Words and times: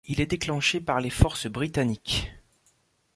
Il 0.07 0.19
est 0.19 0.25
déclenché 0.31 0.81
par 0.81 0.99
les 0.99 1.11
forces 1.11 1.45
britanniques. 1.45 2.31